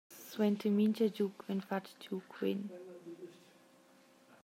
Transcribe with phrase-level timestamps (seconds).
[0.31, 2.61] Suenter mintga giug vegn fatg giu quen.